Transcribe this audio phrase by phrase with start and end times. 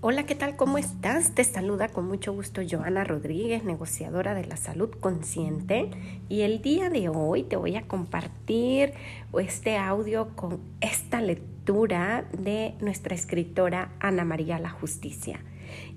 [0.00, 0.54] Hola, ¿qué tal?
[0.54, 1.34] ¿Cómo estás?
[1.34, 5.90] Te saluda con mucho gusto Joana Rodríguez, negociadora de la salud consciente.
[6.28, 8.92] Y el día de hoy te voy a compartir
[9.36, 15.40] este audio con esta lectura de nuestra escritora Ana María La Justicia.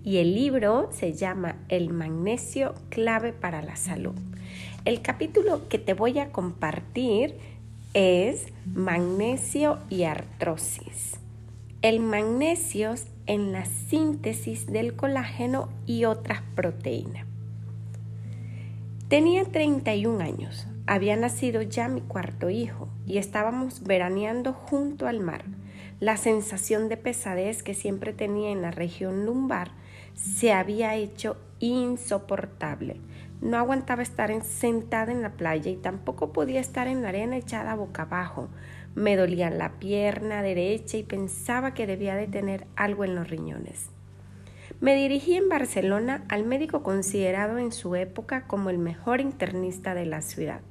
[0.03, 4.15] Y el libro se llama El magnesio clave para la salud.
[4.83, 7.35] El capítulo que te voy a compartir
[7.93, 11.19] es Magnesio y artrosis.
[11.83, 12.95] El magnesio
[13.31, 17.25] en la síntesis del colágeno y otras proteínas.
[19.07, 25.45] Tenía 31 años, había nacido ya mi cuarto hijo y estábamos veraneando junto al mar.
[26.01, 29.71] La sensación de pesadez que siempre tenía en la región lumbar
[30.13, 32.99] se había hecho insoportable.
[33.39, 37.75] No aguantaba estar sentada en la playa y tampoco podía estar en la arena echada
[37.75, 38.49] boca abajo.
[38.95, 43.89] Me dolía la pierna derecha y pensaba que debía de tener algo en los riñones.
[44.79, 50.05] Me dirigí en Barcelona al médico considerado en su época como el mejor internista de
[50.05, 50.61] la ciudad,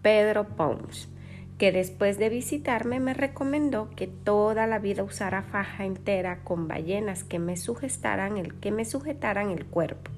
[0.00, 1.08] Pedro Pons,
[1.58, 7.24] que después de visitarme me recomendó que toda la vida usara faja entera con ballenas
[7.24, 10.10] que me sujetaran el, que me sujetaran el cuerpo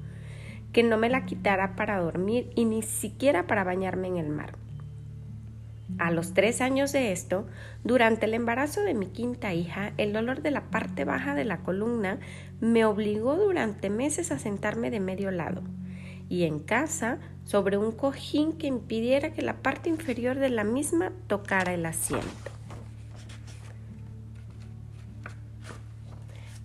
[0.75, 4.57] que no me la quitara para dormir y ni siquiera para bañarme en el mar.
[5.99, 7.47] A los tres años de esto,
[7.85, 11.59] durante el embarazo de mi quinta hija, el dolor de la parte baja de la
[11.59, 12.19] columna
[12.61, 15.63] me obligó durante meses a sentarme de medio lado
[16.29, 21.13] y en casa sobre un cojín que impidiera que la parte inferior de la misma
[21.29, 22.51] tocara el asiento.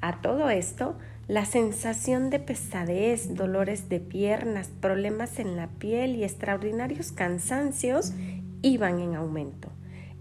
[0.01, 6.23] A todo esto, la sensación de pesadez, dolores de piernas, problemas en la piel y
[6.23, 8.13] extraordinarios cansancios
[8.61, 9.69] iban en aumento.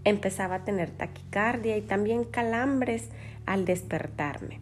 [0.03, 3.09] Empezaba a tener taquicardia y también calambres
[3.45, 4.59] al despertarme.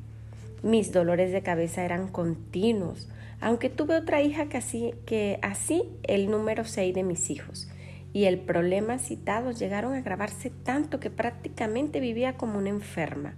[0.64, 3.08] Mis dolores de cabeza eran continuos,
[3.40, 7.70] aunque tuve otra hija que así, que así el número 6 de mis hijos.
[8.14, 13.36] Y el problema citados llegaron a agravarse tanto que prácticamente vivía como una enferma.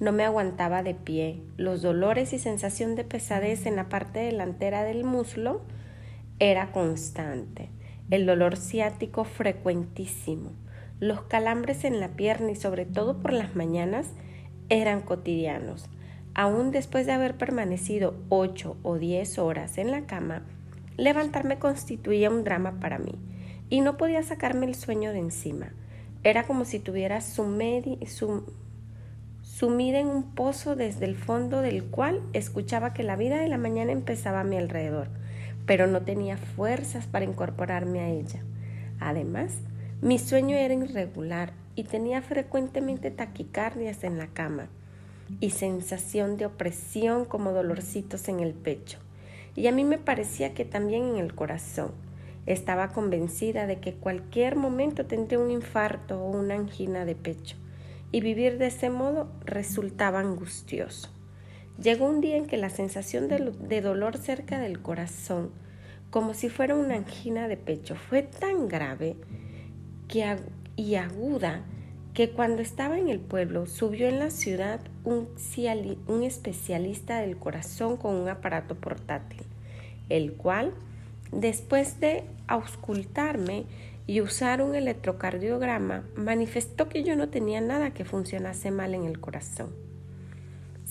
[0.00, 1.42] No me aguantaba de pie.
[1.56, 5.60] Los dolores y sensación de pesadez en la parte delantera del muslo
[6.38, 7.68] era constante.
[8.10, 10.52] El dolor ciático frecuentísimo.
[11.00, 14.12] Los calambres en la pierna y sobre todo por las mañanas
[14.68, 15.88] eran cotidianos.
[16.34, 20.42] Aún después de haber permanecido ocho o diez horas en la cama,
[20.96, 23.14] levantarme constituía un drama para mí
[23.70, 25.72] y no podía sacarme el sueño de encima.
[26.22, 27.44] Era como si tuviera su,
[28.06, 28.52] su
[29.42, 33.58] sumida en un pozo desde el fondo del cual escuchaba que la vida de la
[33.58, 35.08] mañana empezaba a mi alrededor,
[35.66, 38.40] pero no tenía fuerzas para incorporarme a ella.
[39.00, 39.52] Además,
[40.02, 44.68] mi sueño era irregular y tenía frecuentemente taquicardias en la cama
[45.40, 48.98] y sensación de opresión como dolorcitos en el pecho.
[49.56, 51.92] Y a mí me parecía que también en el corazón.
[52.46, 57.56] Estaba convencida de que cualquier momento tendría un infarto o una angina de pecho
[58.12, 61.08] y vivir de ese modo resultaba angustioso.
[61.82, 65.50] Llegó un día en que la sensación de, dolor cerca del corazón,
[66.10, 69.16] como si fuera una angina de pecho, fue tan grave
[70.76, 71.64] y aguda
[72.12, 75.28] que cuando estaba en el pueblo subió en la ciudad un,
[76.22, 79.42] especialista del corazón con un aparato portátil,
[80.08, 80.72] el cual,
[81.32, 83.64] después de auscultarme,
[84.06, 89.18] y usar un electrocardiograma manifestó que yo no tenía nada que funcionase mal en el
[89.18, 89.83] corazón.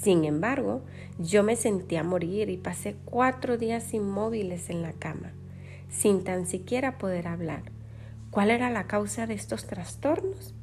[0.03, 0.81] Sin embargo,
[1.17, 5.31] yo me sentía morir y pasé cuatro días inmóviles en la cama,
[5.89, 7.63] sin tan siquiera poder hablar.
[8.29, 10.53] ¿Cuál era la causa de estos trastornos?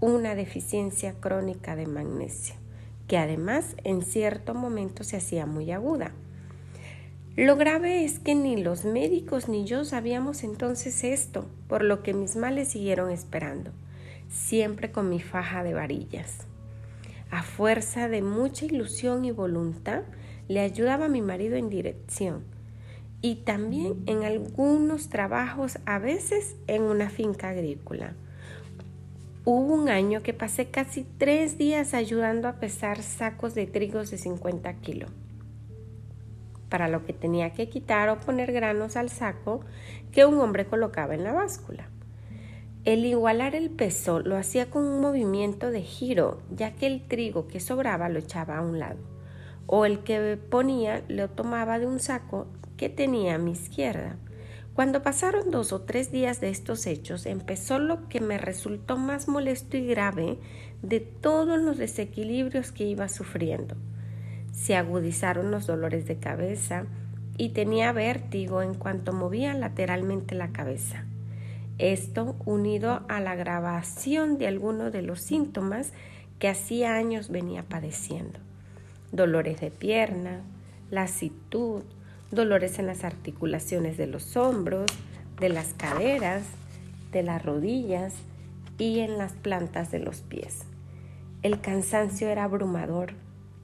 [0.00, 2.54] Una deficiencia crónica de magnesio,
[3.08, 6.12] que además en cierto momento se hacía muy aguda.
[7.34, 12.14] Lo grave es que ni los médicos ni yo sabíamos entonces esto, por lo que
[12.14, 13.72] mis males siguieron esperando,
[14.28, 16.46] siempre con mi faja de varillas.
[17.34, 20.02] A fuerza de mucha ilusión y voluntad,
[20.46, 22.44] le ayudaba a mi marido en dirección
[23.22, 28.14] y también en algunos trabajos, a veces en una finca agrícola.
[29.44, 34.18] Hubo un año que pasé casi tres días ayudando a pesar sacos de trigos de
[34.18, 35.10] 50 kilos
[36.68, 39.64] para lo que tenía que quitar o poner granos al saco
[40.12, 41.88] que un hombre colocaba en la báscula.
[42.84, 47.48] El igualar el peso lo hacía con un movimiento de giro, ya que el trigo
[47.48, 48.98] que sobraba lo echaba a un lado,
[49.66, 52.46] o el que ponía lo tomaba de un saco
[52.76, 54.16] que tenía a mi izquierda.
[54.74, 59.28] Cuando pasaron dos o tres días de estos hechos, empezó lo que me resultó más
[59.28, 60.36] molesto y grave
[60.82, 63.76] de todos los desequilibrios que iba sufriendo
[64.52, 66.84] Se agudizaron los dolores de cabeza
[67.38, 71.06] y tenía vértigo en cuanto movía lateralmente la cabeza.
[71.78, 75.92] Esto unido a la agravación de algunos de los síntomas
[76.38, 78.38] que hacía años venía padeciendo.
[79.10, 80.42] Dolores de pierna,
[80.90, 81.82] lasitud,
[82.30, 84.86] dolores en las articulaciones de los hombros,
[85.40, 86.44] de las caderas,
[87.10, 88.14] de las rodillas
[88.78, 90.60] y en las plantas de los pies.
[91.42, 93.14] El cansancio era abrumador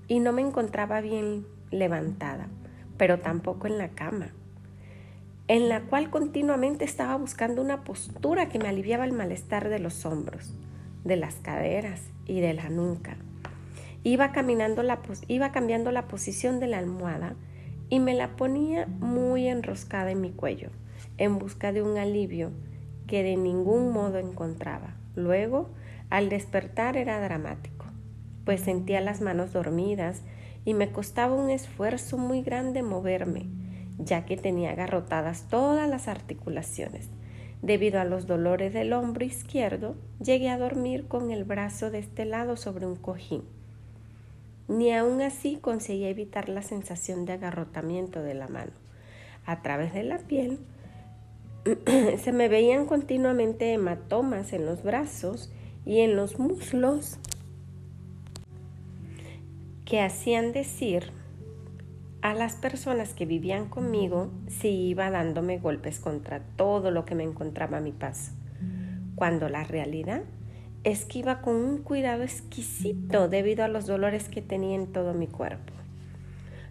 [0.09, 2.49] y no me encontraba bien levantada,
[2.97, 4.33] pero tampoco en la cama
[5.50, 10.06] en la cual continuamente estaba buscando una postura que me aliviaba el malestar de los
[10.06, 10.55] hombros,
[11.02, 13.17] de las caderas y de la nuca.
[14.05, 14.31] Iba,
[15.26, 17.35] iba cambiando la posición de la almohada
[17.88, 20.70] y me la ponía muy enroscada en mi cuello,
[21.19, 22.53] en busca de un alivio
[23.08, 24.94] que de ningún modo encontraba.
[25.17, 25.70] Luego,
[26.11, 27.87] al despertar era dramático,
[28.44, 30.23] pues sentía las manos dormidas
[30.64, 33.60] y me costaba un esfuerzo muy grande moverme
[34.05, 37.08] ya que tenía agarrotadas todas las articulaciones.
[37.62, 42.25] Debido a los dolores del hombro izquierdo, llegué a dormir con el brazo de este
[42.25, 43.43] lado sobre un cojín.
[44.67, 48.73] Ni aún así conseguí evitar la sensación de agarrotamiento de la mano.
[49.44, 50.58] A través de la piel
[52.19, 55.53] se me veían continuamente hematomas en los brazos
[55.85, 57.19] y en los muslos
[59.85, 61.11] que hacían decir
[62.22, 67.25] a las personas que vivían conmigo se iba dándome golpes contra todo lo que me
[67.25, 68.32] encontraba a mi paso,
[69.14, 70.22] cuando la realidad
[70.84, 75.14] es que iba con un cuidado exquisito debido a los dolores que tenía en todo
[75.14, 75.72] mi cuerpo.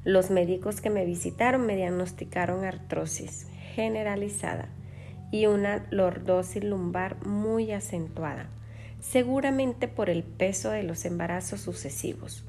[0.04, 4.70] Los médicos que me visitaron me diagnosticaron artrosis generalizada
[5.32, 8.50] y una lordosis lumbar muy acentuada,
[9.00, 12.46] seguramente por el peso de los embarazos sucesivos.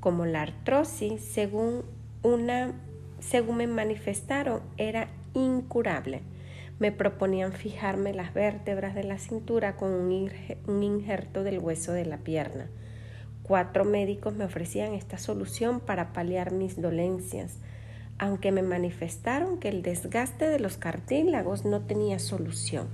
[0.00, 1.84] Como la artrosis, según
[2.26, 2.72] una,
[3.20, 6.22] según me manifestaron, era incurable.
[6.78, 12.18] Me proponían fijarme las vértebras de la cintura con un injerto del hueso de la
[12.18, 12.68] pierna.
[13.44, 17.58] Cuatro médicos me ofrecían esta solución para paliar mis dolencias,
[18.18, 22.88] aunque me manifestaron que el desgaste de los cartílagos no tenía solución,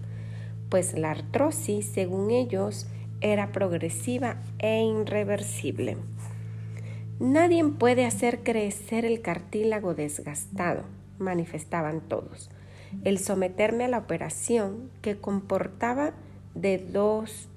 [0.68, 2.86] pues la artrosis, según ellos,
[3.22, 5.96] era progresiva e irreversible.
[7.22, 10.82] Nadie puede hacer crecer el cartílago desgastado,
[11.20, 12.50] manifestaban todos.
[13.04, 16.14] El someterme a la operación que comportaba
[16.56, 17.48] de dos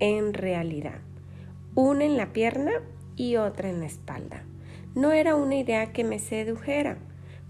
[0.00, 0.98] en realidad,
[1.76, 2.72] una en la pierna
[3.14, 4.42] y otra en la espalda.
[4.96, 6.96] No era una idea que me sedujera,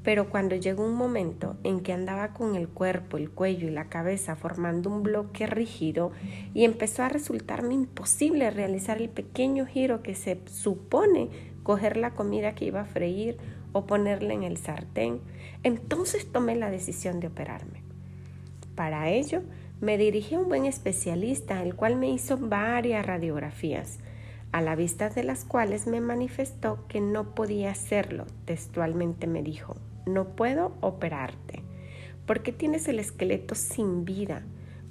[0.03, 3.89] pero cuando llegó un momento en que andaba con el cuerpo, el cuello y la
[3.89, 6.13] cabeza formando un bloque rígido
[6.55, 11.29] y empezó a resultarme imposible realizar el pequeño giro que se supone
[11.63, 13.37] coger la comida que iba a freír
[13.73, 15.21] o ponerla en el sartén,
[15.63, 17.83] entonces tomé la decisión de operarme.
[18.75, 19.43] Para ello,
[19.81, 23.99] me dirigí a un buen especialista, el cual me hizo varias radiografías,
[24.53, 28.27] a la vista de las cuales me manifestó que no podía hacerlo.
[28.45, 29.77] Textualmente me dijo,
[30.07, 31.63] no puedo operarte,
[32.27, 34.43] porque tienes el esqueleto sin vida,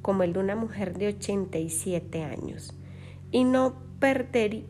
[0.01, 2.73] como el de una mujer de 87 años,
[3.31, 3.75] y no,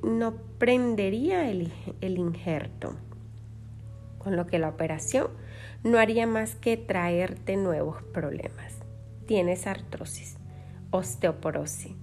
[0.03, 1.71] no prendería el,
[2.01, 2.95] el injerto,
[4.17, 5.27] con lo que la operación
[5.83, 8.77] no haría más que traerte nuevos problemas.
[9.25, 10.37] Tienes artrosis,
[10.91, 11.93] osteoporosis,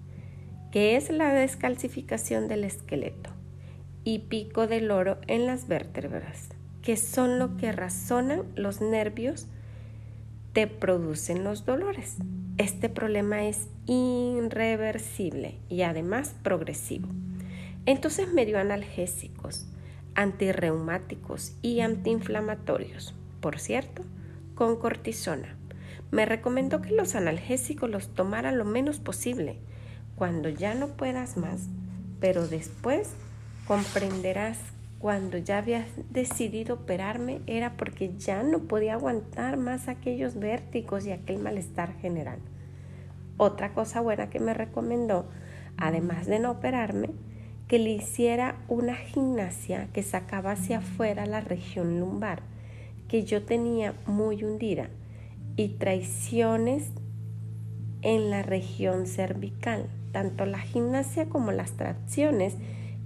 [0.73, 3.31] que es la descalcificación del esqueleto,
[4.05, 6.49] y pico del oro en las vértebras
[6.83, 9.47] que son lo que razonan los nervios,
[10.53, 12.17] te producen los dolores.
[12.57, 17.09] Este problema es irreversible y además progresivo.
[17.87, 19.67] Entonces me dio analgésicos,
[20.15, 24.03] antirreumáticos y antiinflamatorios, por cierto,
[24.55, 25.57] con cortisona.
[26.11, 29.59] Me recomendó que los analgésicos los tomara lo menos posible,
[30.17, 31.69] cuando ya no puedas más,
[32.19, 33.11] pero después
[33.67, 34.59] comprenderás
[34.99, 41.13] cuando ya había decidido operarme era porque ya no podía aguantar más aquellos vértigos y
[41.13, 42.41] aquel malestar general.
[43.37, 45.29] Otra cosa buena que me recomendó,
[45.77, 47.11] además de no operarme,
[47.69, 52.43] que le hiciera una gimnasia que sacaba hacia afuera la región lumbar,
[53.07, 54.91] que yo tenía muy hundida,
[55.55, 56.91] y traiciones
[58.03, 59.87] en la región cervical.
[60.13, 62.57] Tanto la gimnasia como las tracciones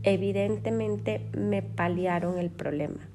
[0.02, 3.08] evidentemente me paliaron el problema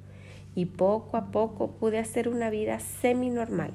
[0.55, 3.71] y poco a poco pude hacer una vida semi-normal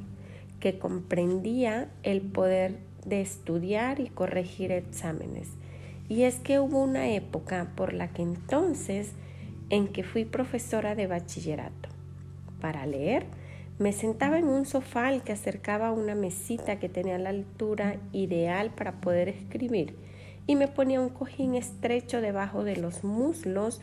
[0.59, 5.49] que comprendía el poder de estudiar y corregir exámenes.
[6.09, 9.13] Y es que hubo una época por la que entonces
[9.71, 11.89] en que fui profesora de bachillerato.
[12.61, 13.27] Para leer,
[13.79, 18.71] me sentaba en un sofá al que acercaba una mesita que tenía la altura ideal
[18.71, 19.97] para poder escribir
[20.47, 23.81] y me ponía un cojín estrecho debajo de los muslos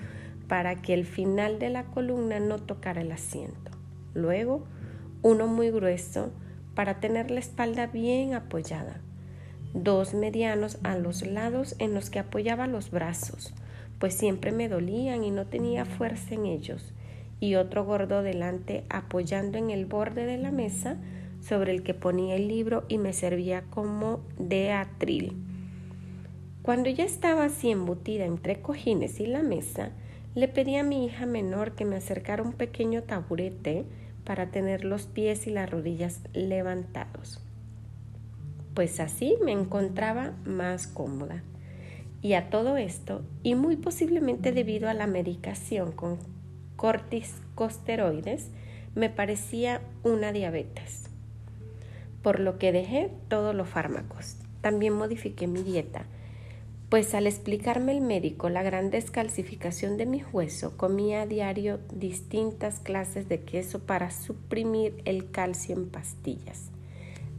[0.48, 3.72] para que el final de la columna no tocara el asiento.
[4.14, 4.66] Luego,
[5.22, 6.32] uno muy grueso
[6.76, 9.02] para tener la espalda bien apoyada.
[9.74, 13.54] Dos medianos a los lados en los que apoyaba los brazos,
[14.00, 16.94] pues siempre me dolían y no tenía fuerza en ellos
[17.40, 20.98] y otro gordo delante apoyando en el borde de la mesa
[21.42, 25.49] sobre el que ponía el libro y me servía como de atril.
[26.62, 29.92] Cuando ya estaba así embutida entre cojines y la mesa,
[30.36, 33.86] le pedí a mi hija menor que me acercara un pequeño taburete
[34.24, 37.42] para tener los pies y las rodillas levantados.
[38.74, 41.44] Pues así me encontraba más cómoda.
[42.22, 46.20] Y a todo esto, y muy posiblemente debido a la medicación con
[46.76, 48.50] corticosteroides,
[48.94, 51.10] me parecía una diabetes.
[52.22, 54.36] Por lo que dejé todos los fármacos.
[54.62, 56.06] También modifiqué mi dieta,
[56.90, 62.80] pues al explicarme el médico la gran descalcificación de mi hueso, comía a diario distintas
[62.80, 66.72] clases de queso para suprimir el calcio en pastillas.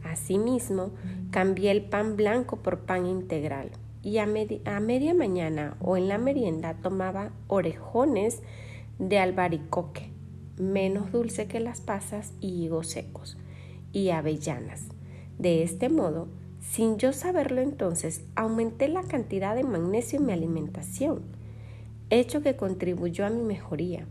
[0.03, 0.91] Asimismo,
[1.31, 6.17] cambié el pan blanco por pan integral y a, a media mañana o en la
[6.17, 8.41] merienda tomaba orejones
[8.99, 10.11] de albaricoque,
[10.57, 13.37] menos dulce que las pasas y higos secos,
[13.91, 14.85] y avellanas.
[15.37, 16.29] De este modo,
[16.61, 21.21] sin yo saberlo entonces, aumenté la cantidad de magnesio en mi alimentación,
[22.09, 24.05] hecho que contribuyó a mi mejoría.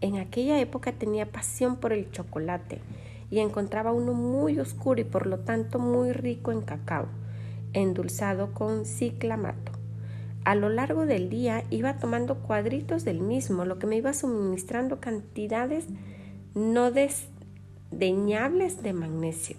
[0.00, 2.80] En aquella época tenía pasión por el chocolate
[3.30, 7.08] y encontraba uno muy oscuro y por lo tanto muy rico en cacao,
[7.72, 9.72] endulzado con ciclamato
[10.48, 14.98] a lo largo del día iba tomando cuadritos del mismo, lo que me iba suministrando
[14.98, 15.84] cantidades
[16.54, 19.58] no desdeñables de magnesio,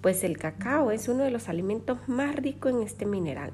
[0.00, 3.52] pues el cacao es uno de los alimentos más ricos en este mineral.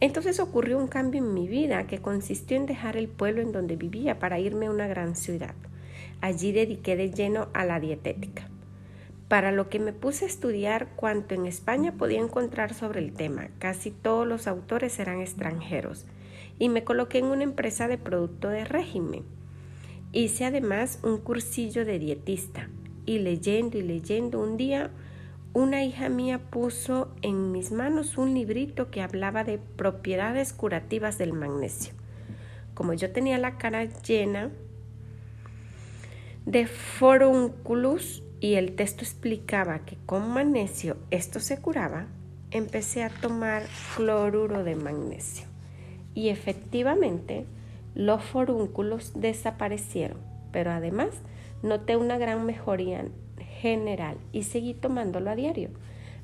[0.00, 3.76] Entonces ocurrió un cambio en mi vida que consistió en dejar el pueblo en donde
[3.76, 5.54] vivía para irme a una gran ciudad.
[6.20, 8.48] Allí dediqué de lleno a la dietética
[9.28, 13.48] para lo que me puse a estudiar cuanto en España podía encontrar sobre el tema.
[13.58, 16.04] Casi todos los autores eran extranjeros
[16.58, 19.24] y me coloqué en una empresa de producto de régimen.
[20.12, 22.68] Hice además un cursillo de dietista
[23.04, 24.90] y leyendo y leyendo un día
[25.56, 31.32] una hija mía puso en mis manos un librito que hablaba de propiedades curativas del
[31.32, 31.94] magnesio.
[32.74, 34.50] Como yo tenía la cara llena
[36.44, 42.04] de forúnculos y el texto explicaba que con magnesio esto se curaba,
[42.50, 43.62] empecé a tomar
[43.96, 45.46] cloruro de magnesio.
[46.12, 47.46] Y efectivamente
[47.94, 50.18] los forúnculos desaparecieron,
[50.52, 51.08] pero además
[51.62, 53.06] noté una gran mejoría
[54.32, 55.70] y seguí tomándolo a diario.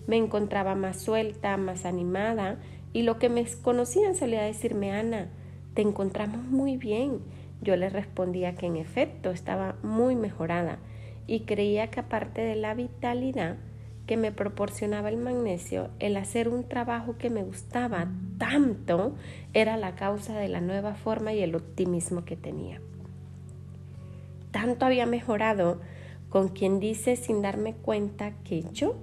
[0.06, 2.58] Me encontraba más suelta, más animada
[2.92, 5.28] y lo que me conocían solía decirme, Ana,
[5.74, 7.20] te encontramos muy bien.
[7.60, 10.78] Yo les respondía que en efecto estaba muy mejorada
[11.26, 13.56] y creía que aparte de la vitalidad
[14.06, 18.08] que me proporcionaba el magnesio, el hacer un trabajo que me gustaba
[18.38, 19.14] tanto
[19.54, 22.80] era la causa de la nueva forma y el optimismo que tenía.
[24.50, 25.80] Tanto había mejorado
[26.32, 28.96] con quien dice sin darme cuenta que yo,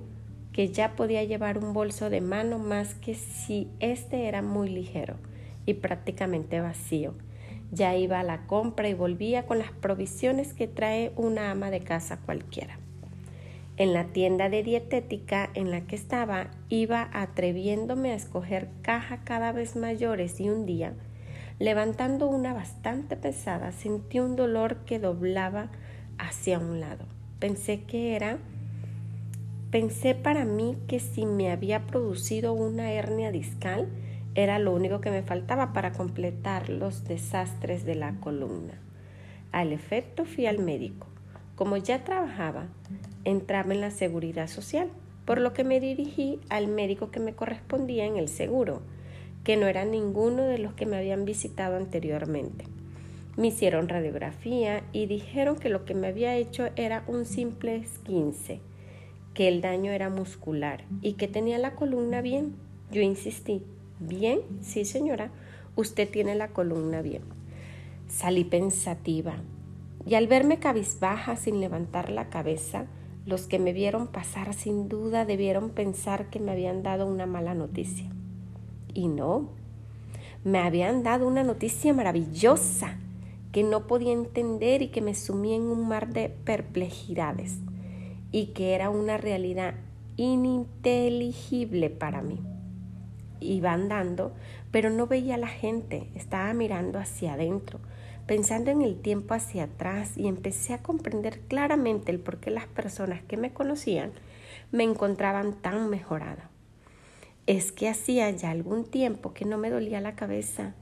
[0.52, 5.16] que ya podía llevar un bolso de mano más que si este era muy ligero
[5.66, 7.14] y prácticamente vacío
[7.72, 11.82] ya iba a la compra y volvía con las provisiones que trae una ama de
[11.82, 12.80] casa cualquiera.
[13.78, 19.52] En la tienda de dietética en la que estaba, iba atreviéndome a escoger cajas cada
[19.52, 20.94] vez mayores y un día,
[21.60, 25.70] levantando una bastante pesada, sentí un dolor que doblaba
[26.18, 27.06] hacia un lado.
[27.40, 28.38] Pensé que era
[29.72, 33.88] Pensé para mí que si me había producido una hernia discal,
[34.34, 38.74] era lo único que me faltaba para completar los desastres de la columna.
[39.52, 41.06] Al efecto fui al médico.
[41.56, 42.66] Como ya trabajaba,
[43.26, 44.90] entraba en la seguridad social,
[45.26, 48.82] por lo que me dirigí al médico que me correspondía en el seguro,
[49.44, 52.66] que no era ninguno de los que me habían visitado anteriormente.
[53.40, 58.60] Me hicieron radiografía y dijeron que lo que me había hecho era un simple esquince,
[59.34, 62.58] que el daño era muscular y que tenía la columna bien.
[62.92, 63.64] Yo insistí,
[64.02, 65.32] Bien, sí señora,
[65.78, 67.22] usted tiene la columna bien.
[68.10, 69.36] Salí pensativa
[70.06, 72.88] y al verme cabizbaja sin levantar la cabeza,
[73.26, 77.54] los que me vieron pasar sin duda debieron pensar que me habían dado una mala
[77.54, 78.10] noticia.
[78.94, 79.48] Y no,
[80.44, 82.98] me habían dado una noticia maravillosa,
[83.52, 87.58] que no podía entender y que me sumía en un mar de perplejidades
[88.32, 89.76] y que era una realidad
[90.18, 92.40] ininteligible para mí.
[93.40, 94.34] Iba andando,
[94.72, 97.80] pero no veía a la gente, estaba mirando hacia adentro,
[98.28, 102.68] pensando en el tiempo hacia atrás y empecé a comprender claramente el por qué las
[102.68, 104.12] personas que me conocían
[104.72, 106.50] me encontraban tan mejorada.
[107.48, 110.76] Es que hacía ya algún tiempo que no me dolía la cabeza,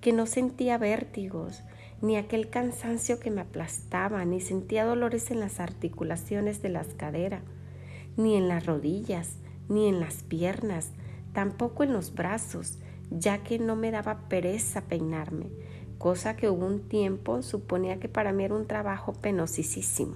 [0.00, 1.62] que no sentía vértigos,
[2.00, 7.42] ni aquel cansancio que me aplastaba, ni sentía dolores en las articulaciones de las caderas,
[8.16, 9.36] ni en las rodillas,
[9.68, 10.92] ni en las piernas,
[11.32, 12.78] tampoco en los brazos,
[13.10, 15.46] ya que no me daba pereza peinarme,
[15.98, 20.14] cosa que hubo un tiempo suponía que para mí era un trabajo penosísimo.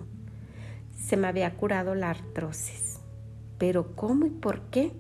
[0.97, 3.01] Se me había curado la artrosis.
[3.59, 4.93] Pero ¿cómo y por qué?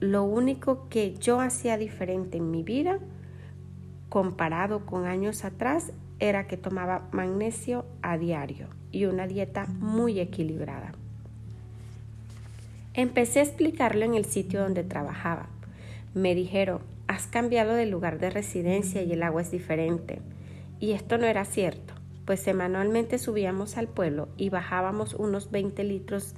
[0.00, 3.00] Lo único que yo hacía diferente en mi vida
[4.16, 10.92] comparado con años atrás era que tomaba magnesio a diario y una dieta muy equilibrada.
[12.94, 15.50] Empecé a explicarlo en el sitio donde trabajaba.
[16.14, 20.20] Me dijeron, has cambiado de lugar de residencia y el agua es diferente.
[20.80, 21.92] Y esto no era cierto,
[22.24, 26.32] pues semanalmente subíamos al pueblo y bajábamos unos 20 litros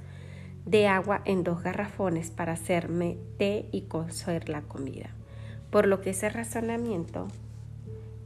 [0.65, 5.11] de agua en dos garrafones para hacerme té y cocer la comida,
[5.71, 7.29] por lo que ese razonamiento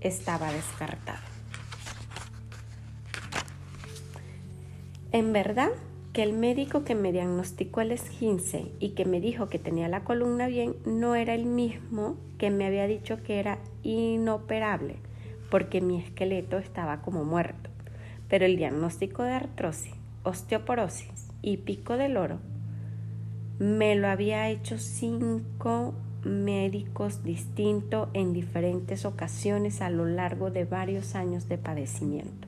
[0.04, 1.20] estaba descartado.
[5.12, 5.70] En verdad
[6.12, 10.04] que el médico que me diagnosticó el esguince y que me dijo que tenía la
[10.04, 14.98] columna bien no era el mismo que me había dicho que era inoperable,
[15.50, 17.70] porque mi esqueleto estaba como muerto.
[18.30, 19.94] Pero el diagnóstico de artrosis,
[20.24, 22.40] osteoporosis y pico del oro
[23.60, 25.94] me lo había hecho cinco
[26.26, 32.48] médicos distintos en diferentes ocasiones a lo largo de varios años de padecimiento.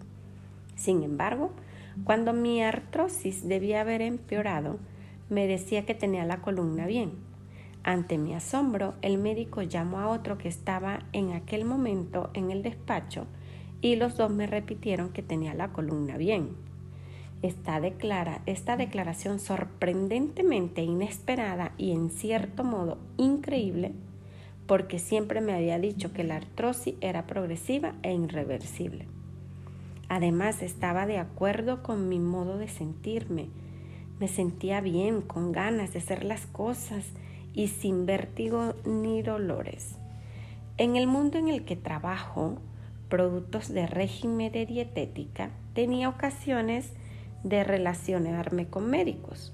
[0.76, 1.52] Sin embargo,
[2.04, 4.78] cuando mi artrosis debía haber empeorado,
[5.30, 7.14] me decía que tenía la columna bien.
[7.84, 12.64] Ante mi asombro, el médico llamó a otro que estaba en aquel momento en el
[12.64, 13.28] despacho
[13.82, 16.50] y los dos me repitieron que tenía la columna bien.
[17.46, 23.92] Esta, declara, esta declaración sorprendentemente inesperada y en cierto modo increíble,
[24.66, 29.06] porque siempre me había dicho que la artrosis era progresiva e irreversible.
[30.10, 33.46] Además estaba de acuerdo con mi modo de sentirme.
[34.20, 37.06] Me sentía bien, con ganas de hacer las cosas
[37.54, 39.98] y sin vértigo ni dolores.
[40.80, 42.58] En el mundo en el que trabajo,
[43.08, 46.92] productos de régimen de dietética, tenía ocasiones
[47.44, 49.54] de relacionarme con médicos.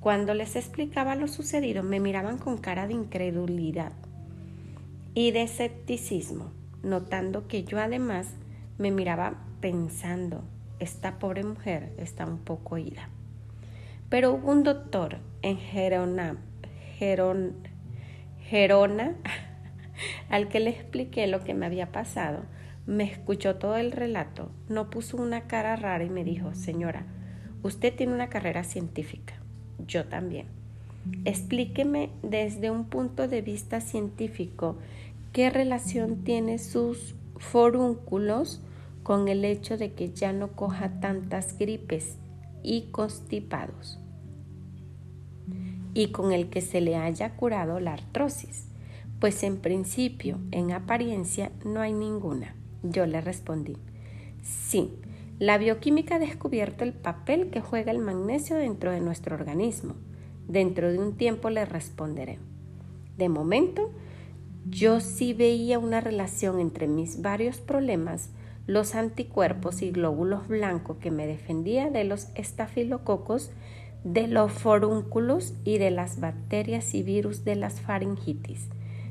[0.00, 3.92] Cuando les explicaba lo sucedido, me miraban con cara de incredulidad
[5.14, 8.34] y de escepticismo, notando que yo además
[8.78, 10.44] me miraba pensando,
[10.78, 13.08] esta pobre mujer está un poco ida.
[14.10, 16.36] Pero hubo un doctor en Gerona,
[18.48, 19.14] Gerona
[20.28, 22.44] al que le expliqué lo que me había pasado.
[22.86, 27.06] Me escuchó todo el relato, no puso una cara rara y me dijo, señora,
[27.64, 29.34] Usted tiene una carrera científica,
[29.88, 30.46] yo también.
[31.24, 34.76] Explíqueme desde un punto de vista científico
[35.32, 38.60] qué relación tiene sus forúnculos
[39.02, 42.18] con el hecho de que ya no coja tantas gripes
[42.62, 43.98] y constipados
[45.94, 48.66] y con el que se le haya curado la artrosis.
[49.20, 52.54] Pues en principio, en apariencia, no hay ninguna.
[52.82, 53.76] Yo le respondí,
[54.42, 54.92] sí,
[55.38, 59.94] la bioquímica ha descubierto el papel que juega el magnesio dentro de nuestro organismo.
[60.46, 62.38] Dentro de un tiempo le responderé.
[63.16, 63.90] De momento,
[64.68, 68.30] yo sí veía una relación entre mis varios problemas,
[68.66, 73.50] los anticuerpos y glóbulos blancos que me defendía de los estafilococos,
[74.04, 78.68] de los forúnculos y de las bacterias y virus de las faringitis.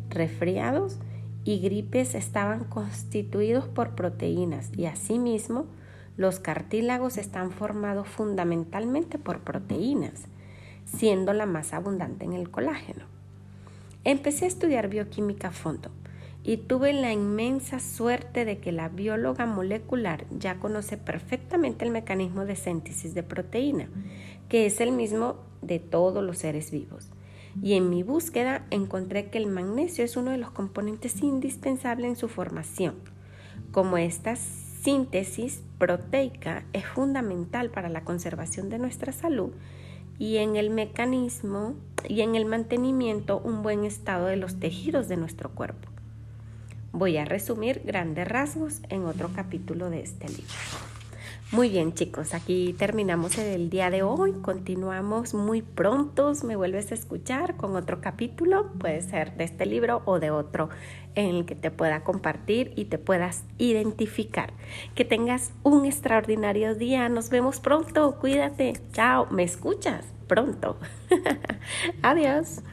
[0.10, 1.00] Resfriados
[1.44, 5.66] y gripes estaban constituidos por proteínas y asimismo
[6.18, 10.26] los cartílagos están formados fundamentalmente por proteínas,
[10.86, 13.06] siendo la más abundante en el colágeno.
[14.04, 15.90] Empecé a estudiar bioquímica a fondo
[16.44, 22.46] y tuve la inmensa suerte de que la bióloga molecular ya conoce perfectamente el mecanismo
[22.46, 23.88] de síntesis de proteína,
[24.50, 27.10] que es el mismo de todos los seres vivos.
[27.62, 32.16] Y en mi búsqueda encontré que el magnesio es uno de los componentes indispensables en
[32.18, 32.96] su formación.
[33.72, 39.52] Como estas síntesis proteica es fundamental para la conservación de nuestra salud
[40.20, 41.76] y en el mecanismo
[42.08, 45.90] y en el mantenimiento un buen estado de los tejidos de nuestro cuerpo.
[46.92, 50.93] voy a resumir grandes rasgos en otro capítulo de este libro.
[51.54, 56.96] Muy bien chicos, aquí terminamos el día de hoy, continuamos muy prontos, me vuelves a
[56.96, 60.70] escuchar con otro capítulo, puede ser de este libro o de otro
[61.14, 64.52] en el que te pueda compartir y te puedas identificar.
[64.96, 70.80] Que tengas un extraordinario día, nos vemos pronto, cuídate, chao, me escuchas pronto.
[72.02, 72.62] Adiós.